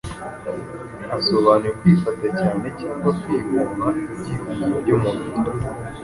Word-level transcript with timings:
asobanuye 1.17 1.71
kwifata 1.79 2.25
cyane 2.39 2.65
cyangwa 2.79 3.09
kwigomwa 3.19 3.87
ibyifuzo 4.13 4.69
by’umubiri, 4.81 5.39